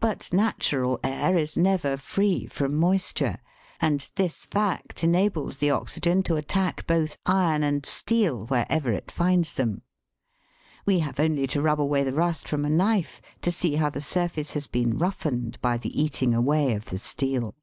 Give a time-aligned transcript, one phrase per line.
[0.00, 3.36] But natural air is never free from moisture,
[3.80, 9.54] and this fact enables the oxygen to attack both iron and steel wherever it finds
[9.54, 9.82] them.
[10.84, 12.98] We have only to rub away the rust from 30 THE WORLD'S LUMBER ROOM.
[12.98, 16.86] a knife to see how the surface has been roughened by the eating away of
[16.86, 17.54] the steel.